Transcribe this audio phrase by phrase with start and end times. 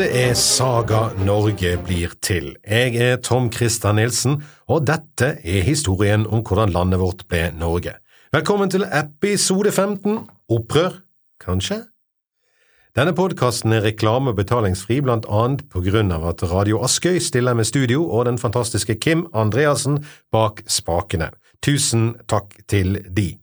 [0.00, 2.54] Dette er Saga Norge blir til.
[2.64, 7.92] Jeg er Tom Christer Nilsen, og dette er historien om hvordan landet vårt ble Norge.
[8.32, 10.14] Velkommen til episode 15
[10.56, 10.96] Opprør,
[11.44, 11.82] kanskje?
[12.96, 17.52] Denne podkasten er reklame- og betalingsfri blant annet på grunn av at Radio Askøy stiller
[17.52, 20.00] med studio og den fantastiske Kim Andreassen
[20.32, 21.28] bak spakene.
[21.60, 23.34] Tusen takk til de.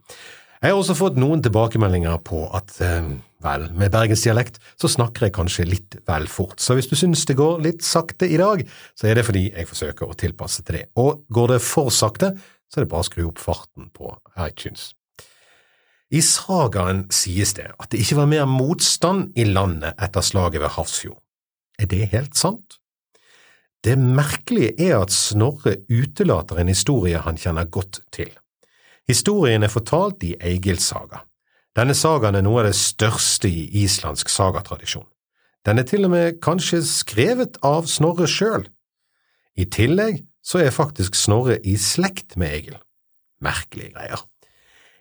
[0.63, 5.35] Jeg har også fått noen tilbakemeldinger på at eh, vel, med bergensdialekt så snakker jeg
[5.37, 8.63] kanskje litt vel fort, så hvis du synes det går litt sakte i dag,
[8.97, 10.85] så er det fordi jeg forsøker å tilpasse til det.
[11.01, 12.33] Og går det for sakte,
[12.67, 14.11] så er det bare å skru opp farten på
[14.43, 14.91] iTunes.
[16.07, 20.71] I sagaen sies det at det ikke var mer motstand i landet etter slaget ved
[20.77, 21.19] Hafrsfjord.
[21.77, 22.79] Er det helt sant?
[23.83, 28.31] Det merkelige er at Snorre utelater en historie han kjenner godt til.
[29.07, 31.26] Historien er fortalt i Egils saga.
[31.77, 35.05] Denne sagaen er noe av det største i islandsk sagatradisjon.
[35.67, 38.65] Den er til og med kanskje skrevet av Snorre sjøl.
[39.57, 42.79] I tillegg så er faktisk Snorre i slekt med Egil.
[43.43, 44.25] Merkelige greier.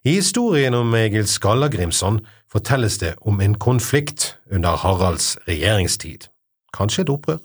[0.04, 2.20] I historien om Egil Skallagrimson
[2.52, 6.28] fortelles det om en konflikt under Haralds regjeringstid.
[6.76, 7.40] Kanskje et opprør?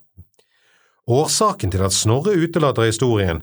[1.07, 3.41] Årsaken til at Snorre utelater historien,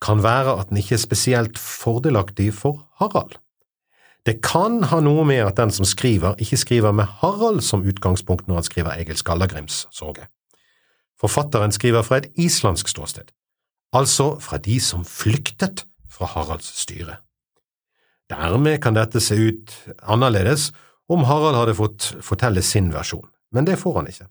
[0.00, 3.36] kan være at den ikke er spesielt fordelaktig for Harald.
[4.26, 8.48] Det kan ha noe med at den som skriver, ikke skriver med Harald som utgangspunkt
[8.48, 10.26] når han skriver Egil Skallagrims sorge.
[11.20, 13.30] Forfatteren skriver fra et islandsk ståsted,
[13.94, 17.20] altså fra de som flyktet fra Haralds styre.
[18.30, 20.72] Dermed kan dette se ut annerledes
[21.08, 24.26] om Harald hadde fått fortelle sin versjon, men det får han ikke.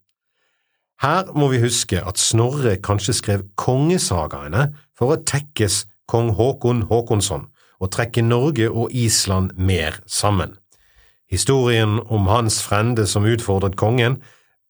[1.01, 7.47] Her må vi huske at Snorre kanskje skrev kongesagaene for å tekkes kong Håkon Håkonsson
[7.85, 10.57] og trekke Norge og Island mer sammen.
[11.29, 14.19] Historien om hans frende som utfordret kongen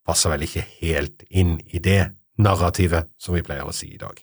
[0.06, 4.20] passer vel ikke helt inn i det narrativet som vi pleier å si i dag.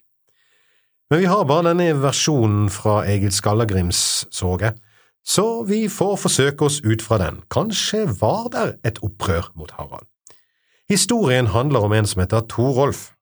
[1.11, 4.73] Men vi har bare denne versjonen fra Egil Skallagrims soge,
[5.23, 7.43] så vi får forsøke oss ut fra den.
[7.53, 10.09] Kanskje var der et opprør mot Harald.
[10.89, 13.13] Historien handler om en som heter Torolf.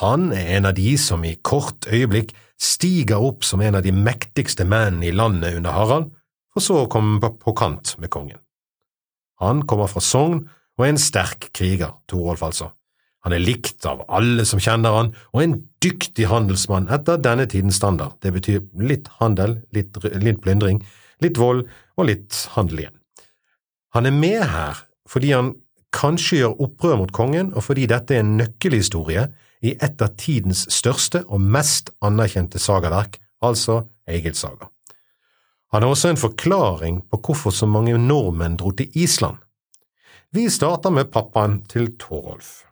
[0.00, 2.32] Han er en av de som i kort øyeblikk
[2.62, 6.12] stiger opp som en av de mektigste mennene i landet under Harald,
[6.52, 8.38] for så å komme på kant med kongen.
[9.42, 10.44] Han kommer fra Sogn
[10.78, 12.70] og er en sterk kriger, Torolf altså.
[13.22, 17.78] Han er likt av alle som kjenner han, og en dyktig handelsmann etter denne tidens
[17.78, 18.16] standard.
[18.22, 20.80] Det betyr litt handel, litt, litt plyndring,
[21.22, 21.68] litt vold
[21.98, 22.96] og litt handel igjen.
[23.94, 25.52] Han er med her fordi han
[25.92, 29.26] kanskje gjør opprør mot kongen, og fordi dette er en nøkkelhistorie
[29.62, 34.68] i et av tidens største og mest anerkjente sagaverk, altså Egils saga.
[35.72, 39.38] Han har også en forklaring på hvorfor så mange nordmenn dro til Island.
[40.32, 42.64] Vi starter med pappaen til Torolf.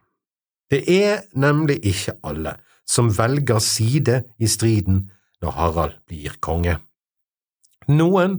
[0.70, 2.54] Det er nemlig ikke alle
[2.88, 5.08] som velger side i striden
[5.40, 6.76] når Harald blir konge.
[7.88, 8.36] Noen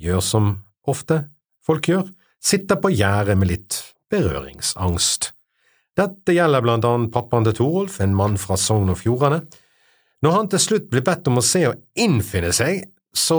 [0.00, 0.52] gjør som
[0.88, 1.22] ofte
[1.64, 2.08] folk gjør,
[2.42, 3.78] sitter på gjerdet med litt
[4.12, 5.32] berøringsangst.
[5.98, 9.42] Dette gjelder blant annet pappaen til Torolf, en mann fra Sogn og Fjordane.
[10.24, 13.38] Når han til slutt blir bedt om å se og innfinne seg, så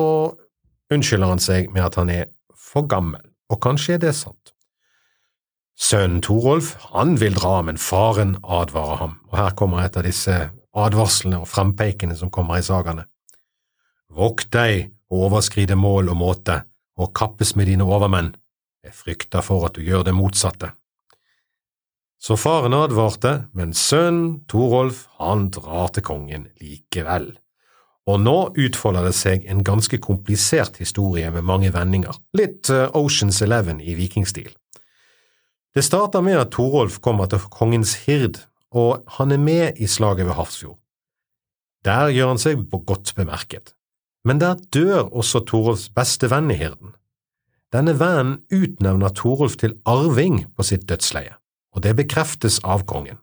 [0.94, 4.54] unnskylder han seg med at han er for gammel, og kanskje er det sant.
[5.74, 10.36] Sønnen Torolf, han vil dra, men faren advarer ham, og her kommer et av disse
[10.78, 13.08] advarslene og frempeikene som kommer i sagaene.
[14.14, 16.60] Vokt deg å overskride mål og måte,
[17.02, 18.36] og kappes med dine overmenn,
[18.86, 20.76] jeg frykter for at du gjør det motsatte.
[22.24, 27.34] Så faren advarte, men sønnen, Torolf, han drar til kongen likevel.
[28.08, 33.42] Og nå utfolder det seg en ganske komplisert historie med mange vendinger, litt eh, Oceans
[33.44, 34.54] Eleven i vikingstil.
[35.76, 38.40] Det starter med at Torolf kommer til kongens hird,
[38.72, 40.80] og han er med i slaget ved Hafrsfjord.
[41.84, 43.76] Der gjør han seg godt bemerket,
[44.24, 46.96] men der dør også Torolfs beste venn i hirden.
[47.76, 51.36] Denne vennen utnevner Torolf til arving på sitt dødsleie,
[51.74, 53.20] og det bekreftes av kongen.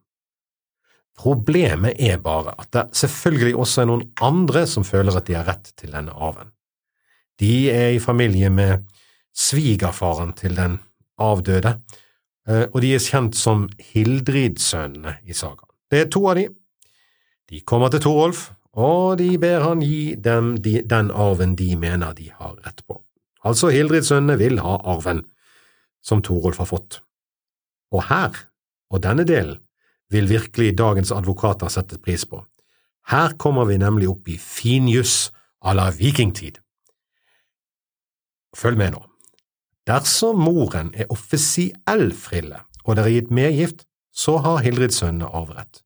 [1.20, 5.48] Problemet er bare at det selvfølgelig også er noen andre som føler at de har
[5.48, 6.52] rett til denne arven.
[7.40, 8.86] De er i familie med
[9.36, 10.78] svigerfaren til den
[11.20, 11.74] avdøde,
[12.48, 15.68] eh, og de er kjent som Hildridsønnene i sagaen.
[15.90, 16.48] Det er to av de.
[17.50, 22.30] De kommer til Torolf, og de ber han gi dem den arven de mener de
[22.38, 23.00] har rett på.
[23.44, 25.24] Altså Hildridsønnene vil ha arven
[26.04, 27.00] som Torolf har fått.
[27.90, 28.36] Og her,
[28.90, 29.58] og denne delen,
[30.10, 32.42] vil virkelig dagens advokater sette pris på.
[33.10, 35.30] Her kommer vi nemlig opp i finjuss
[35.62, 36.58] à la vikingtid.
[38.56, 39.04] Følg med nå.
[39.86, 45.82] Dersom moren er offisiell frille og det er gitt medgift, så har Hildrids sønner arverett.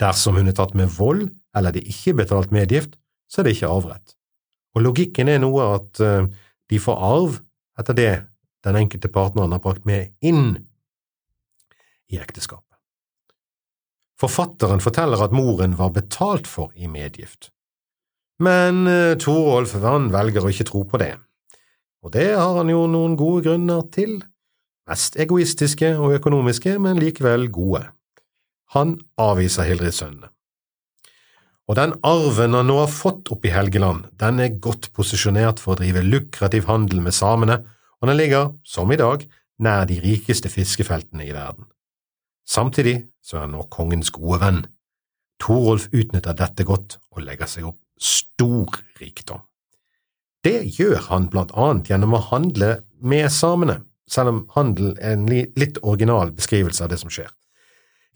[0.00, 1.26] Dersom hun er tatt med vold
[1.56, 2.96] eller det ikke er betalt medgift,
[3.30, 4.14] så er det ikke arverett.
[4.76, 6.28] Og logikken er noe at uh,
[6.70, 7.40] de får arv
[7.80, 8.12] etter det
[8.64, 10.69] den enkelte partneren har brakt med inn
[12.10, 12.66] i ekteskapet.
[14.20, 17.48] Forfatteren forteller at moren var betalt for i medgift,
[18.40, 21.14] men uh, Torolf han velger å ikke tro på det,
[22.04, 24.18] og det har han jo noen gode grunner til,
[24.88, 27.84] mest egoistiske og økonomiske, men likevel gode.
[28.74, 30.30] Han avviser Hildridsønnene.
[31.70, 35.76] Og den arven han nå har fått oppe i Helgeland, den er godt posisjonert for
[35.76, 37.60] å drive lukrativ handel med samene,
[38.00, 39.22] og den ligger, som i dag,
[39.62, 41.68] nær de rikeste fiskefeltene i verden.
[42.50, 44.64] Samtidig så er han nå kongens gode venn.
[45.40, 49.44] Torolf utnytter dette godt og legger seg opp stor rikdom.
[50.44, 55.28] Det gjør han blant annet gjennom å handle med samene, selv om handel er en
[55.30, 57.28] litt original beskrivelse av det som skjer.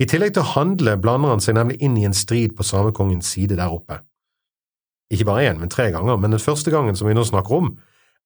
[0.00, 3.28] I tillegg til å handle blander han seg nemlig inn i en strid på samekongens
[3.36, 4.00] side der oppe.
[5.12, 7.75] Ikke bare én, men tre ganger, men den første gangen som vi nå snakker om,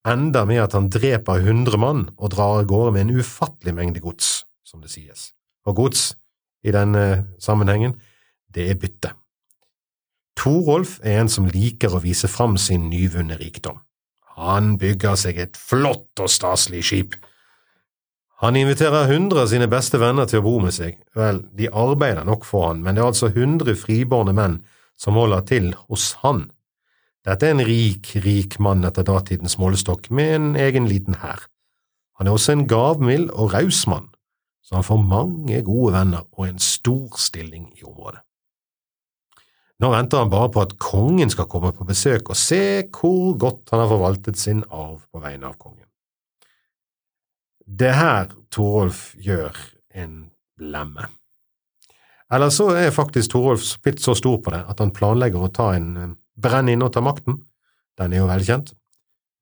[0.07, 4.01] ender med at han dreper hundre mann og drar av gårde med en ufattelig mengde
[4.01, 5.33] gods, som det sies.
[5.67, 6.13] Og gods,
[6.63, 7.95] i denne sammenhengen,
[8.53, 9.13] det er bytte.
[10.39, 13.79] Torolf er en som liker å vise fram sin nyvunne rikdom.
[14.39, 17.17] Han bygger seg et flott og staselig skip.
[18.39, 20.95] Han inviterer hundre av sine beste venner til å bo med seg.
[21.17, 24.61] Vel, de arbeider nok for han, men det er altså hundre friborne menn
[24.99, 26.45] som holder til hos han.
[27.27, 31.43] Dette er en rik, rik mann etter datidens målestokk, med en egen liten hær.
[32.19, 34.07] Han er også en gavmild og raus mann,
[34.69, 38.21] så han får mange gode venner og en stor stilling i området.
[39.81, 43.71] Nå venter han bare på at kongen skal komme på besøk og se hvor godt
[43.73, 45.87] han har forvaltet sin arv på vegne av kongen.
[47.65, 49.57] Det her Torolf gjør
[49.97, 50.27] en
[50.59, 51.07] blemme.
[52.29, 55.71] Eller så er faktisk Torolf blitt så stor på det at han planlegger å ta
[55.77, 57.39] en eh, brenn inn og ta makten.
[57.97, 58.75] Den er jo velkjent.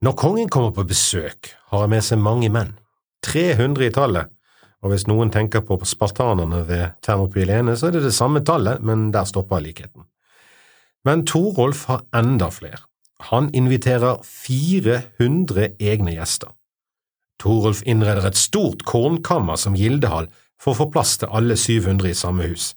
[0.05, 2.75] Når kongen kommer på besøk, har han med seg mange menn,
[3.25, 4.31] 300 i tallet,
[4.87, 9.09] og hvis noen tenker på spartanerne ved Termopilene, så er det det samme tallet, men
[9.11, 10.05] der stopper likheten.
[11.03, 12.79] Men Torolf har enda flere.
[13.27, 16.53] Han inviterer 400 egne gjester.
[17.41, 22.17] Torolf innreder et stort kornkammer som gildehall for å få plass til alle 700 i
[22.17, 22.71] samme hus.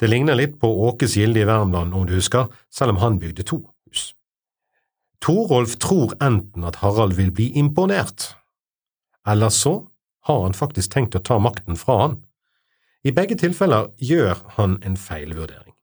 [0.00, 3.46] Det ligner litt på Åkes gilde i Värmland, om du husker, selv om han bygde
[3.46, 4.10] to hus.
[5.22, 8.34] Torolf tror enten at Harald vil bli imponert,
[9.26, 9.84] eller så
[10.26, 12.16] har han faktisk tenkt å ta makten fra han.
[13.06, 15.74] I begge tilfeller gjør han en feilvurdering.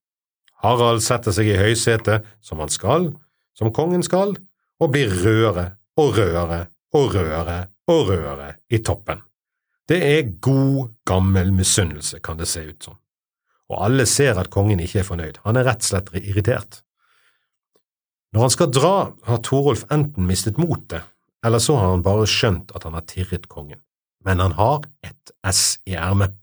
[0.64, 3.12] Harald setter seg i høysetet, som han skal,
[3.56, 4.36] som kongen skal,
[4.80, 7.60] og blir rødere og rødere og rødere
[7.92, 9.22] og rødere i toppen.
[9.88, 12.98] Det er god, gammel misunnelse, kan det se ut som.
[13.72, 16.82] Og alle ser at kongen ikke er fornøyd, han er rett og slett irritert.
[18.34, 18.96] Når han skal dra,
[19.28, 21.04] har Torolf enten mistet motet,
[21.44, 23.82] eller så har han bare skjønt at han har tirret kongen,
[24.26, 26.34] men han har et ess i ermet.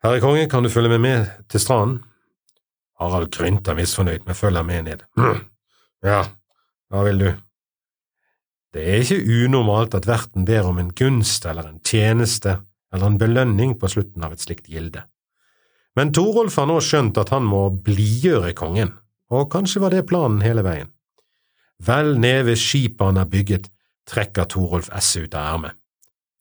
[0.00, 2.00] Herre konge, kan du følge med med til stranden?
[3.00, 5.06] Harald grynter misfornøyd, men følger med ned.
[6.00, 6.22] Ja,
[6.88, 7.26] hva vil du?
[8.72, 12.54] Det er ikke unormalt at verten ber om en gunst eller en tjeneste
[12.88, 15.02] eller en belønning på slutten av et slikt gilde.
[15.98, 18.94] Men Torolf har nå skjønt at han må blidgjøre kongen,
[19.28, 20.88] og kanskje var det planen hele veien.
[21.84, 23.68] Vel ned ved skipet han har bygget,
[24.08, 25.79] trekker Torolf esset ut av ermet.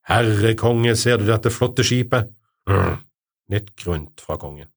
[0.10, 2.32] Herre konge, ser du dette flotte skipet?
[2.70, 2.98] Mm.
[3.54, 4.70] Nytt grunt fra kongen.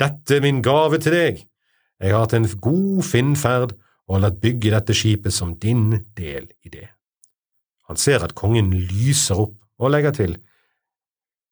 [0.00, 1.42] Dette er min gave til deg.
[2.00, 3.74] Jeg har hatt en god finnferd
[4.08, 6.88] og har latt bygge dette skipet som din del i det.
[7.90, 10.38] Han ser at kongen lyser opp og legger til.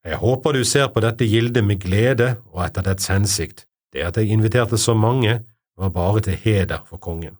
[0.05, 3.65] Jeg håper du ser på dette gildet med glede og etter dets hensikt.
[3.93, 5.41] Det at jeg inviterte så mange,
[5.79, 7.37] var bare til heder for kongen.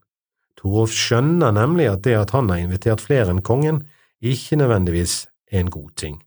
[0.60, 3.82] Torolf skjønner nemlig at det at han har invitert flere enn kongen,
[4.20, 6.20] ikke nødvendigvis en god ting.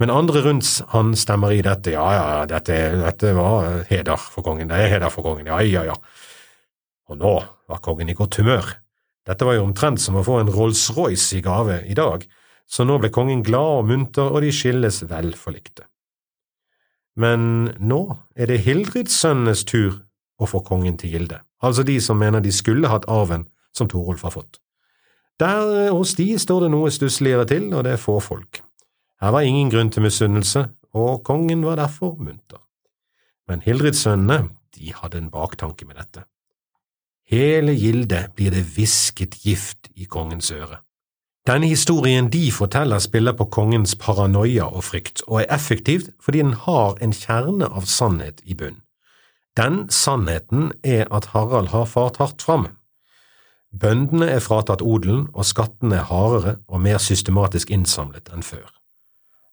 [0.00, 4.70] Men andre rundt han stemmer i dette, ja, ja, dette, dette var heder for kongen,
[4.70, 5.96] det er heder for kongen, ja, ja, ja.
[7.12, 7.34] Og nå
[7.68, 8.70] var kongen i godt humør.
[9.28, 12.24] Dette var jo omtrent som å få en Rolls-Royce i gave i dag,
[12.70, 15.84] så nå ble kongen glad og munter, og de skilles vel forlikte.
[17.20, 18.00] Men nå
[18.38, 20.00] er det Hildridssønnenes tur
[20.40, 24.24] å få kongen til gilde, altså de som mener de skulle hatt arven som Torolf
[24.24, 24.62] har fått.
[25.40, 28.60] Der hos de står det noe stussligere til, og det er få folk.
[29.20, 32.60] Her var ingen grunn til misunnelse, og kongen var derfor munter.
[33.48, 36.26] Men Hildrids sønnene, de hadde en baktanke med dette.
[37.30, 40.82] Hele gildet blir det hvisket gift i kongens øre.
[41.46, 46.52] Denne historien de forteller spiller på kongens paranoia og frykt, og er effektivt fordi den
[46.66, 48.82] har en kjerne av sannhet i bunn.
[49.56, 52.68] Den sannheten er at Harald har fart hardt fram.
[53.70, 58.66] Bøndene er fratatt odelen, og skattene er hardere og mer systematisk innsamlet enn før.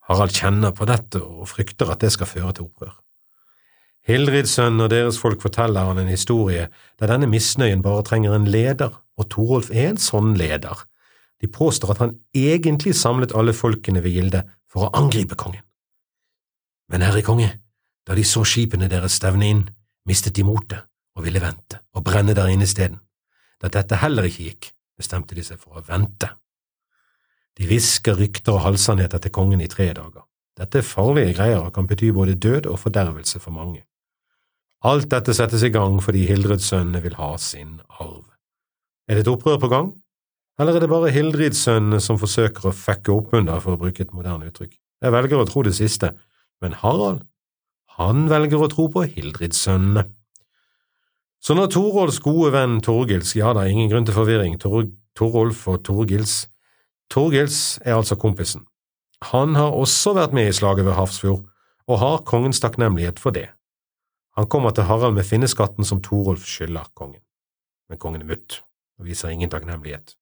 [0.10, 2.96] Harald kjenner på dette og frykter at det skal føre til opprør.
[4.08, 6.70] Hildrids sønn og deres folk forteller han en historie
[7.00, 10.86] der denne misnøyen bare trenger en leder, og Torolf er en sånn leder.
[11.44, 15.66] De påstår at han egentlig samlet alle folkene ved Gilde for å angripe kongen.
[16.88, 17.52] Men herre konge,
[18.08, 19.66] da de så skipene deres stevne inn,
[20.08, 23.02] mistet de motet og ville vente og brenne der inne isteden.
[23.62, 26.30] Da dette heller ikke gikk, bestemte de seg for å vente.
[27.58, 30.26] De hvisker rykter og halvsannheter til kongen i tre dager.
[30.58, 33.84] Dette er farlige greier og kan bety både død og fordervelse for mange.
[34.86, 38.26] Alt dette settes i gang fordi Hildredsønnene vil ha sin arv.
[39.10, 39.90] Er det et opprør på gang,
[40.60, 44.14] eller er det bare Hildridsønnene som forsøker å fucke opp under, for å bruke et
[44.14, 44.74] moderne uttrykk?
[45.02, 46.12] Jeg velger å tro det siste,
[46.62, 47.22] men Harald,
[47.98, 50.06] han velger å tro på Hildridsønnene.
[51.48, 55.78] Så når Torolfs gode venn Torgils, ja, er ingen grunn til forvirring, Tor Torolf og
[55.88, 56.50] Torgils
[57.08, 58.66] Torgils er altså kompisen.
[59.32, 61.46] Han har også vært med i slaget ved Hafrsfjord,
[61.88, 63.46] og har kongens takknemlighet for det.
[64.36, 67.24] Han kommer til Harald med finneskatten som Torolf skylder kongen,
[67.88, 68.60] men kongen er mutt
[69.00, 70.18] og viser ingen takknemlighet.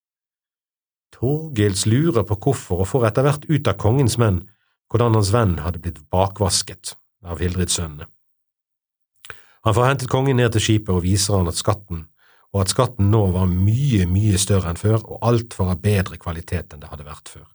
[1.15, 4.43] Torgils lurer på hvorfor, og får etter hvert ut av kongens menn
[4.93, 8.11] hvordan hans venn hadde blitt bakvasket av Hildridsønnene.
[9.65, 12.05] Han får hentet kongen ned til skipet og viser han at skatten
[12.55, 16.15] og at skatten nå var mye, mye større enn før, og alt var av bedre
[16.21, 17.49] kvalitet enn det hadde vært før.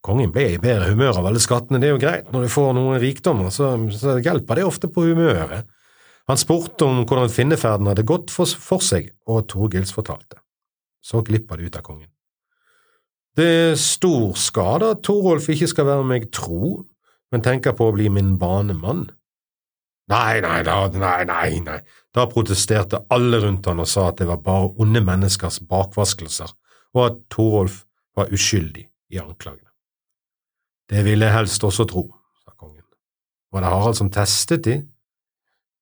[0.00, 2.70] Kongen ble i bedre humør av alle skattene, det er jo greit, når du får
[2.78, 5.68] noen rikdommer, så, så hjelper det ofte på humøret.
[6.30, 10.40] Han spurte om hvordan finneferden hadde gått for, for seg, og Torgils fortalte.
[11.04, 12.08] Så glipper det ut av kongen.
[13.36, 16.78] Det er stor skade at Torolf ikke skal være meg tro,
[17.30, 19.10] men tenker på å bli min banemann.
[20.10, 21.78] Nei, nei, da, nei, nei, nei,
[22.14, 26.50] da protesterte alle rundt han og sa at det var bare onde menneskers bakvaskelser,
[26.96, 27.84] og at Torolf
[28.18, 29.68] var uskyldig i anklagene.
[30.90, 32.08] Det ville jeg helst også tro,
[32.42, 32.82] sa kongen.
[33.54, 34.80] Var det Harald som testet de?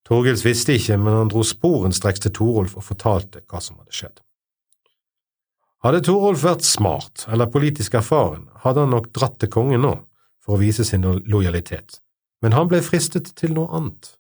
[0.09, 4.21] Torgils visste ikke, men han dro sporenstreks til Torolf og fortalte hva som hadde skjedd.
[5.85, 9.95] Hadde Torolf vært smart eller politisk erfaren, hadde han nok dratt til kongen nå
[10.45, 12.01] for å vise sin lojalitet,
[12.43, 14.15] men han ble fristet til noe annet.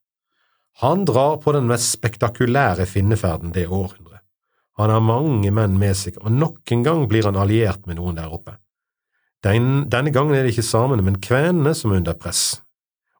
[0.82, 4.22] Han drar på den mest spektakulære finneferden det århundret.
[4.78, 8.18] Han har mange menn med seg, og nok en gang blir han alliert med noen
[8.18, 8.54] der oppe.
[9.42, 12.60] Den, denne gangen er det ikke samene, men kvenene som er under press,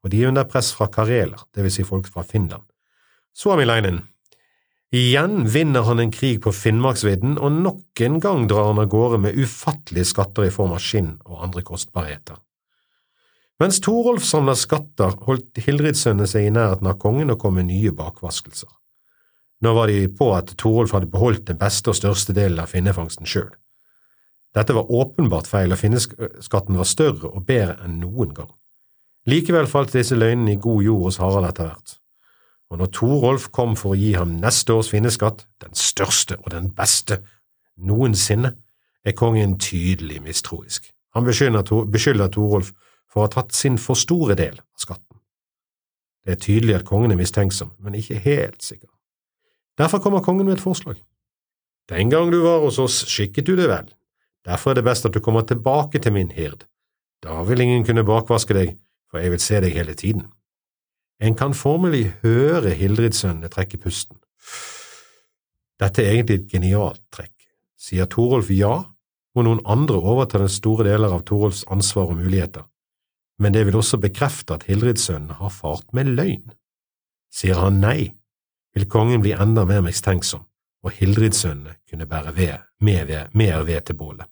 [0.03, 2.63] og de er under press fra kareler, det vil si folk fra Finland.
[3.35, 4.05] Suomilainen.
[4.95, 9.19] Igjen vinner han en krig på Finnmarksvidden, og nok en gang drar han av gårde
[9.27, 12.39] med ufattelige skatter i form av skinn og andre kostbarheter.
[13.59, 17.91] Mens Torolf samla skatter, holdt Hildridsønnene seg i nærheten av kongen og kom med nye
[17.91, 18.71] bakvaskelser.
[19.67, 23.27] Nå var de på at Torolf hadde beholdt den beste og største delen av finnefangsten
[23.27, 23.51] sjøl.
[24.55, 28.53] Dette var åpenbart feil, og finneskatten var større og bedre enn noen gang.
[29.29, 31.99] Likevel falt disse løgnene i god jord hos Harald etter hvert,
[32.71, 36.71] og når Torolf kom for å gi ham neste års finneskatt, den største og den
[36.77, 37.25] beste
[37.77, 38.55] noensinne,
[39.05, 40.93] er kongen tydelig mistroisk.
[41.17, 42.71] Han beskylder Torolf
[43.09, 45.19] for å ha tatt sin for store del av skatten.
[46.25, 48.91] Det er tydelig at kongen er mistenksom, men ikke helt sikker.
[49.79, 50.99] Derfor kommer kongen med et forslag.
[51.89, 53.89] Den gang du var hos oss, skikket du det vel.
[54.45, 56.67] Derfor er det best at du kommer tilbake til min hird.
[57.25, 58.77] Da vil ingen kunne bakvaske deg,
[59.09, 60.29] for jeg vil se deg hele tiden.
[61.19, 64.21] En kan formelig høre Hildridsønnene trekke pusten.
[65.81, 67.35] Dette er egentlig et genialt trekk.
[67.79, 68.83] Sier Torolf ja,
[69.35, 72.67] må noen andre overta den store deler av Torolfs ansvar og muligheter
[73.39, 76.51] men det vil også bekrefte at Hildridssønnen har fart med løgn.
[77.31, 78.11] Sier han nei,
[78.75, 80.43] vil kongen bli enda mer mistenksom,
[80.83, 84.27] og Hildridssønnene kunne bære ved, mer, ved, mer ved til bålet.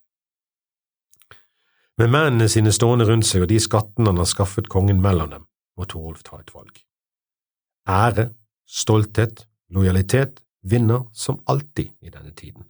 [1.99, 5.47] Med mennene sine stående rundt seg og de skattene han har skaffet kongen mellom dem,
[5.77, 6.83] må Torolf ta et valg.
[7.89, 8.31] Ære,
[8.67, 12.67] stolthet, lojalitet vinner som alltid i denne tiden.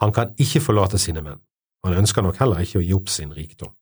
[0.00, 1.40] Han kan ikke forlate sine menn,
[1.84, 3.72] han ønsker nok heller ikke å gi opp sin rikdom.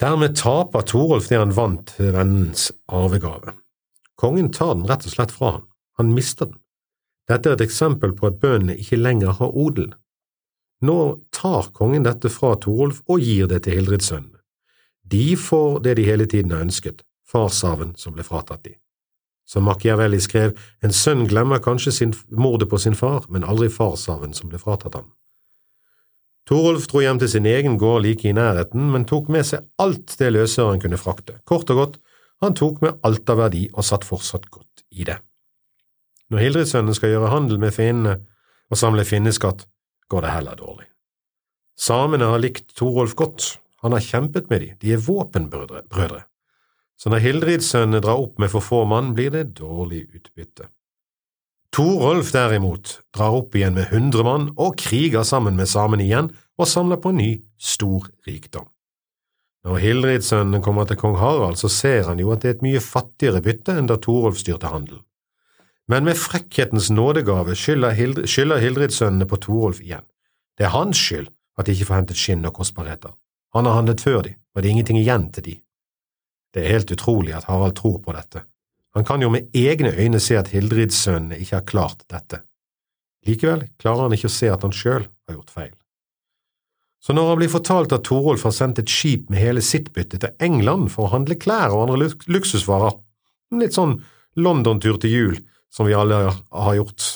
[0.00, 3.54] Dermed taper Torolf det han vant ved vennens arvegave.
[4.16, 5.66] Kongen tar den rett og slett fra ham,
[5.98, 6.58] han mister den.
[7.30, 9.92] Dette er et eksempel på at bøndene ikke lenger har odel.
[10.82, 10.98] Nå
[11.34, 14.40] tar kongen dette fra Torolf og gir det til Hildridsønnene.
[15.02, 18.74] De får det de hele tiden har ønsket, farsarven som ble fratatt de.
[19.46, 24.48] Som Machiavelli skrev, en sønn glemmer kanskje mordet på sin far, men aldri farsarven som
[24.48, 25.10] ble fratatt ham.
[26.48, 30.16] Torolf dro hjem til sin egen gård like i nærheten, men tok med seg alt
[30.18, 31.38] det løsøren kunne frakte.
[31.46, 32.00] Kort og godt,
[32.42, 35.20] han tok med alt av verdi og satt fortsatt godt i det.
[36.32, 38.16] Når Hildridsønnen skal gjøre handel med finnene
[38.72, 39.66] og samle finneskatt,
[40.10, 40.88] går det heller dårlig.
[41.78, 46.22] Samene har likt Torolf godt, han har kjempet med dem, de er våpenbrødre.
[46.98, 50.68] Så når Hildridsønnene drar opp med for få mann, blir det dårlig utbytte.
[51.72, 56.28] Torolf derimot drar opp igjen med hundre mann og kriger sammen med samene igjen
[56.60, 58.66] og samler på ny stor rikdom.
[59.64, 62.82] Når Hildridsønnen kommer til kong Harald, så ser han jo at det er et mye
[62.82, 65.00] fattigere bytte enn da Torolf styrte handelen.
[65.88, 70.04] Men med frekkhetens nådegave skylder, Hild Hildridsønnene på Torolf igjen.
[70.58, 73.16] Det er hans skyld at de ikke får hentet skinn og kostbarheter.
[73.56, 75.58] Han har handlet før de, og det er ingenting igjen til de.
[76.52, 78.44] Det er helt utrolig at Harald tror på dette.
[78.94, 82.42] Han kan jo med egne øyne se at Hildridssønnene ikke har klart dette.
[83.26, 85.72] Likevel klarer han ikke å se at han sjøl har gjort feil.
[87.02, 90.20] Så når han blir fortalt at Torolf har sendt et skip med hele sitt bytte
[90.22, 92.94] til England for å handle klær og andre luksusvarer,
[93.58, 93.96] litt sånn
[94.38, 95.40] London-tur til jul
[95.72, 97.08] som vi alle har gjort,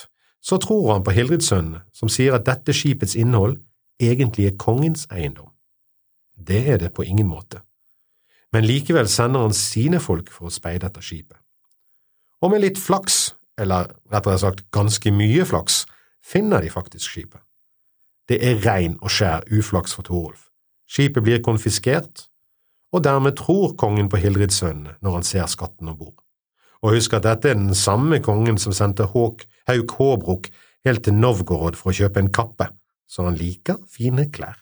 [0.42, 3.60] så tror han på Hildridssønnene, som sier at dette skipets innhold
[4.02, 5.52] egentlig er kongens eiendom.
[6.34, 7.62] Det er det på ingen måte,
[8.52, 11.38] men likevel sender han sine folk for å speide etter skipet.
[12.42, 15.84] Og med litt flaks, eller rettere sagt ganske mye flaks,
[16.20, 17.40] finner de faktisk skipet.
[18.28, 20.48] Det er rein og skjær uflaks for Torolf.
[20.90, 22.26] Skipet blir konfiskert,
[22.92, 26.18] og dermed tror kongen på Hildridssønnene når han ser skatten om bord.
[26.84, 29.46] Og husk at dette er den samme kongen som sendte Hauk
[29.98, 30.50] Håbrok
[30.86, 32.68] helt til Novgorod for å kjøpe en kappe,
[33.08, 34.58] så han liker fine klær.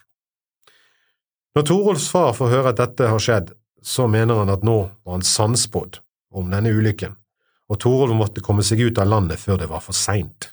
[1.54, 3.52] Når Torolfs far får høre at dette har skjedd,
[3.85, 6.00] så mener han at nå var han sannspådd
[6.35, 7.14] om denne ulykken,
[7.71, 10.50] og Torolv måtte komme seg ut av landet før det var for seint.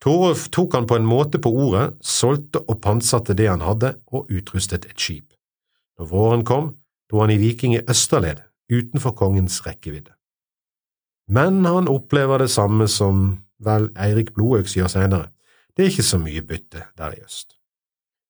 [0.00, 4.30] Torolf tok han på en måte på ordet, solgte og pantsatte det han hadde, og
[4.32, 5.34] utrustet et skip.
[6.00, 6.70] Når våren kom,
[7.10, 8.40] dro han i Viking i østerled,
[8.72, 10.14] utenfor kongens rekkevidde.
[11.28, 15.28] Men han opplever det samme som vel Eirik Blodøks gjør senere,
[15.76, 17.54] det er ikke så mye bytte der i øst.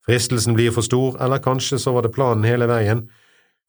[0.07, 3.07] Fristelsen blir for stor, eller kanskje så var det planen hele veien,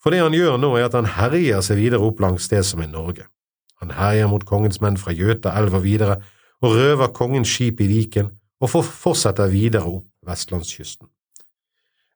[0.01, 2.81] for det han gjør nå er at han herjer seg videre opp langs det som
[2.81, 3.27] er Norge.
[3.81, 6.19] Han herjer mot kongens menn fra Gjøta elv og videre,
[6.61, 8.29] og røver kongens skip i Viken
[8.61, 11.09] og fortsetter videre opp vestlandskysten.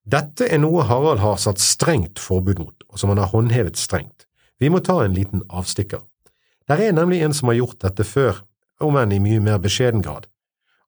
[0.06, 4.28] Dette er noe Harald har satt strengt forbud mot, og som han har håndhevet strengt.
[4.62, 6.04] Vi må ta en liten avstikker.
[6.70, 8.44] Der er nemlig en som har gjort dette før,
[8.82, 10.28] om enn i mye mer beskjeden grad,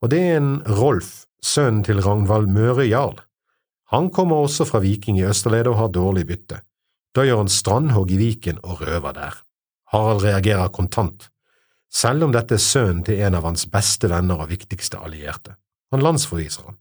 [0.04, 3.18] og det er en Rolf, sønnen til Ragnvald Møre Jarl.
[3.94, 6.60] Han kommer også fra Viking i Østerlede og har dårlig bytte.
[7.16, 9.38] Da gjør han strandhogg i Viken og røver der.
[9.94, 11.30] Harald reagerer kontant
[11.94, 15.56] selv om dette er sønnen til en av hans beste venner og viktigste allierte.
[15.92, 16.78] Han landsforviser han.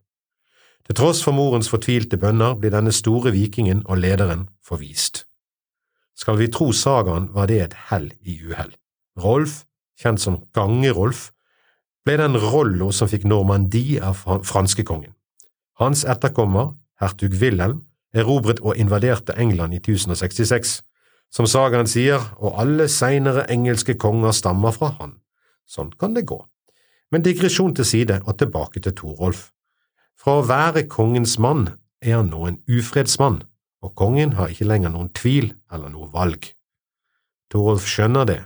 [0.86, 5.24] Til tross for morens fortvilte bønner blir denne store vikingen og lederen forvist.
[6.16, 8.72] Skal vi tro sagaen, var det et hell i uhell.
[9.20, 9.64] Rolf,
[10.00, 11.30] kjent som Gange-Rolf,
[12.06, 15.12] ble den Rollo som fikk Normandie av franskekongen.
[15.80, 17.82] Hans etterkommer, hertug Wilhelm,
[18.14, 20.80] erobret og invaderte England i 1066,
[21.32, 25.16] som sagaen sier, og alle seinere engelske konger stammer fra han.
[25.66, 26.38] Sånn kan det gå.
[27.10, 29.50] Men digresjon til side og tilbake til Torolf.
[30.16, 31.68] Fra å være kongens mann
[32.02, 33.42] er han nå en ufredsmann,
[33.84, 36.48] og kongen har ikke lenger noen tvil eller noe valg.
[37.52, 38.40] Torolf skjønner det,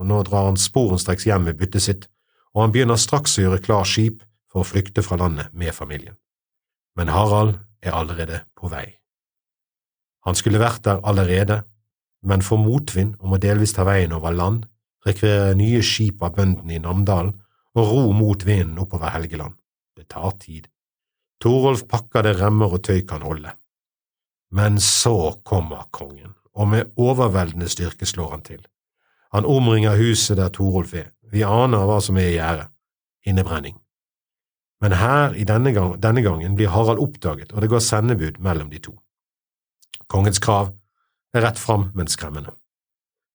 [0.00, 2.06] og nå drar han sporenstreks hjem med byttet sitt,
[2.54, 6.16] og han begynner straks å gjøre klar skip for å flykte fra landet med familien.
[6.96, 8.86] Men Harald er allerede på vei.
[10.26, 11.62] Han skulle vært der allerede,
[12.22, 14.64] men får motvind og må delvis ta veien over land,
[15.06, 17.32] rekvirere nye skip av bøndene i Namdalen
[17.78, 19.54] og ro mot vinden oppover Helgeland.
[19.96, 20.68] Det tar tid.
[21.40, 23.54] Torolf pakker det remmer og tøy kan holde.
[24.52, 28.64] Men så kommer kongen, og med overveldende styrke slår han til.
[29.32, 32.66] Han omringer huset der Torolf er, vi aner hva som er i gjære,
[33.30, 33.78] innebrenning.
[34.80, 38.70] Men her, i denne, gang, denne gangen, blir Harald oppdaget, og det går sendebud mellom
[38.72, 38.96] de to.
[40.08, 40.72] Kongens krav
[41.36, 42.54] rett fram, men skremmende.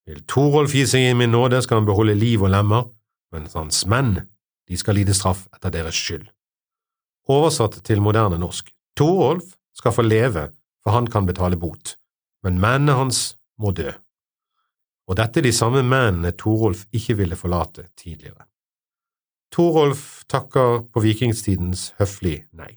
[0.06, 2.90] Vil Torolf gi seg inn min nåde, skal han beholde liv og lemmer,
[3.34, 4.20] mens hans menn,
[4.70, 6.28] de skal lide straff etter deres skyld.
[7.32, 10.50] Oversatt til moderne norsk, Torolf skal få leve,
[10.84, 11.96] for han kan betale bot,
[12.46, 13.90] men mennene hans må dø.
[15.10, 18.46] Og dette er de samme mennene Torolf ikke ville forlate tidligere.
[19.54, 22.76] Torolf takker på vikingstidens høflig nei.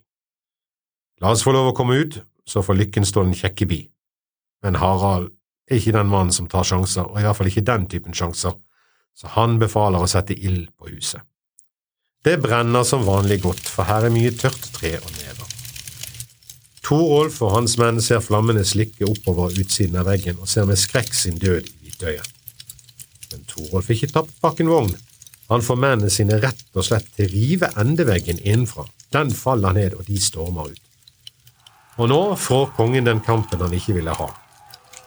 [1.20, 3.81] La oss få lov å komme ut, så får lykken stå den kjekke bi.
[4.62, 5.30] Men Harald
[5.68, 8.56] er ikke den mannen som tar sjanser, og i hvert fall ikke den typen sjanser,
[9.18, 11.22] så han befaler å sette ild på huset.
[12.24, 15.46] Det brenner som vanlig godt, for her er mye tørt tre og never.
[16.88, 21.12] Torolf og hans menn ser flammene slikke oppover utsiden av veggen og ser med skrekk
[21.14, 22.34] sin død i hvitøyet.
[23.28, 24.94] Men Torolf er ikke tapt bak en vogn.
[25.52, 28.86] Han får mennene sine rett og slett til rive endeveggen innenfra.
[29.12, 30.82] Den faller ned, og de stormer ut.
[31.98, 34.28] Og nå får kongen den kampen han ikke ville ha.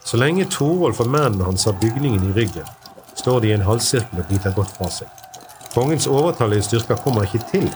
[0.04, 2.68] Så lenge Torolf og mennene hans har bygningen i ryggen,
[3.16, 5.08] står de i en halvsirkel og biter godt fra seg.
[5.74, 7.68] Kongens overtallige styrker kommer ikke til,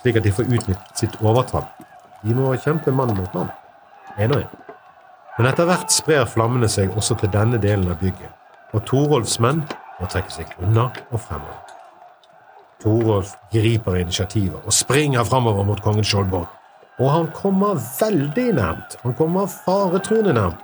[0.00, 1.66] slik at de får utnyttet sitt overtall.
[2.22, 3.50] De må kjempe mann mot mann,
[4.18, 4.60] en og en.
[5.38, 8.30] Men etter hvert sprer flammene seg også til denne delen av bygget,
[8.72, 9.64] og Torolfs menn
[10.00, 11.64] må trekke seg unna og fremover.
[12.82, 16.46] Torolf griper initiativet og springer fremover mot kongens skjoldborg.
[17.02, 18.96] Og han kommer veldig nærmt.
[19.02, 20.60] Han kommer faretruende nærmt.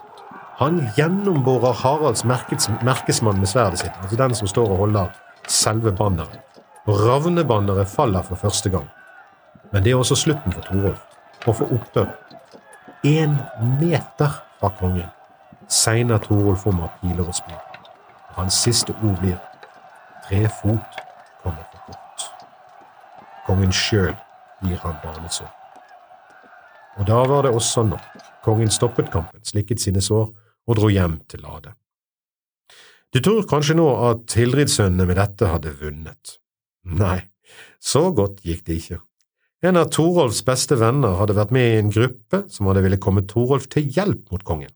[0.60, 5.12] Han gjennomborer Haralds merkesmann med sverdet sitt, altså den som står og holder
[5.48, 6.40] selve banneret.
[6.84, 8.84] Og ravnebanneret faller for første gang.
[9.72, 11.00] Men det er også slutten for Torolf
[11.46, 12.10] og for oppdør.
[13.04, 13.38] Én
[13.80, 15.08] meter fra kongen
[15.68, 17.80] segner Torolf om av piler og spyd.
[18.36, 19.38] Hans siste ord blir
[20.26, 21.00] tre fot
[21.40, 22.26] kommer for kort.
[23.46, 24.12] Kongen sjøl
[24.60, 25.48] gir han barnesår.
[26.98, 28.04] Og da var det også nok.
[28.44, 30.28] Kongen stoppet kampen, slikket sine sår
[30.70, 31.74] og dro hjem til Lade.
[33.11, 36.37] Du tror kanskje nå at Hildridsønnene med dette hadde vunnet.
[36.87, 37.18] Nei,
[37.83, 39.00] så godt gikk det ikke.
[39.66, 43.26] En av Torolfs beste venner hadde vært med i en gruppe som hadde ville komme
[43.28, 44.70] Torolf til hjelp mot kongen,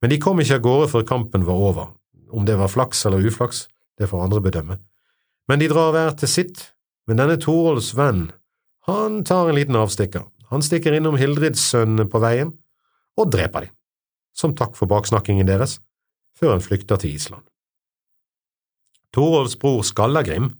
[0.00, 1.92] men de kom ikke av gårde før kampen var over.
[2.32, 3.66] Om det var flaks eller uflaks,
[4.00, 4.80] det får andre bedømme.
[5.46, 6.64] Men de drar hver til sitt,
[7.06, 8.30] men denne Torolfs venn,
[8.88, 10.24] han tar en liten avstikker.
[10.50, 12.52] Han stikker innom Hildridssønnene på veien
[13.18, 13.75] og dreper dem,
[14.36, 15.78] som takk for baksnakkingen deres,
[16.36, 17.44] før han flykter til Island.
[19.16, 20.50] Torolfs bror Skallagrim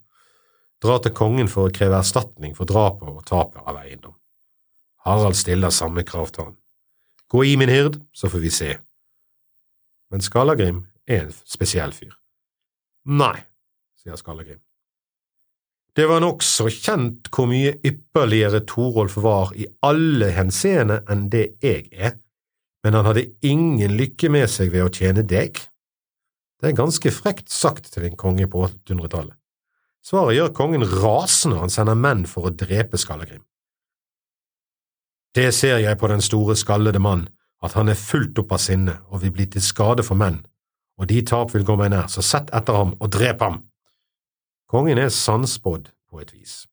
[0.82, 4.16] drar til kongen for å kreve erstatning for drapet og tapet av eiendom.
[5.04, 6.56] Harald stiller samme krav til han.
[7.28, 8.70] Gå i, min hird, så får vi se.
[10.10, 12.14] Men Skallagrim er en spesiell fyr.
[13.06, 13.36] Nei,
[13.98, 14.62] sier Skallagrim.
[15.96, 21.86] Det var nokså kjent hvor mye ypperligere Torolf var i alle henseende enn det jeg
[21.92, 22.18] er,
[22.84, 25.58] men han hadde ingen lykke med seg ved å tjene deg.
[26.60, 29.34] Det er ganske frekt sagt til en konge på 800-tallet.
[30.06, 33.42] Svaret gjør kongen rasende han sender menn for å drepe Skallagrim.
[35.36, 37.26] Det ser jeg på den store, skallede mann,
[37.60, 40.38] at han er fullt opp av sinne og vil bli til skade for menn,
[40.96, 43.58] og de tap vil gå meg nær, så sett etter ham og drep ham.
[44.70, 46.64] Kongen er sannspådd på et vis.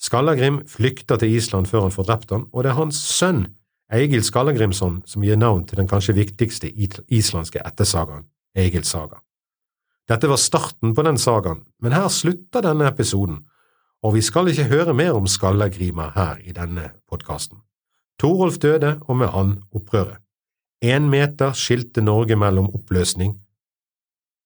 [0.00, 3.42] Skallagrim flykter til Island før han får drept ham, og det er hans sønn,
[3.92, 6.70] Egil Skallagrimsson, som gir navn til den kanskje viktigste
[7.10, 9.18] islandske ettersagaen, Egils saga.
[10.10, 13.44] Dette var starten på den sagaen, men her slutter denne episoden,
[14.02, 17.58] og vi skal ikke høre mer om Skallagrima her i denne podkasten.
[18.20, 20.18] Torolf døde, og med han opprøret.
[20.84, 23.34] Én meter skilte Norge mellom oppløsning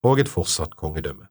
[0.04, 1.28] og et fortsatt kongedømme.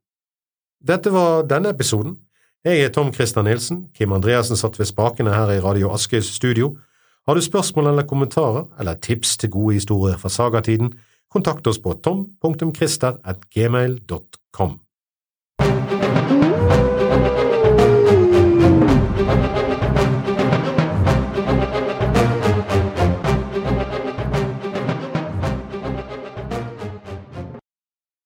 [0.84, 2.17] Dette var denne episoden.
[2.63, 3.89] Jeg er Tom Christer Nilsen.
[3.95, 6.78] Kim Andreassen satt ved spakene her i Radio Askøys studio.
[7.28, 10.94] Har du spørsmål eller kommentarer, eller tips til gode historier fra sagatiden,
[11.34, 14.80] Kontakt oss på tom.christer.gmail.com.